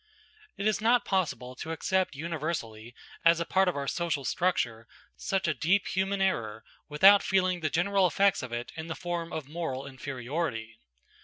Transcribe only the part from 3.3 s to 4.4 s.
a part of our social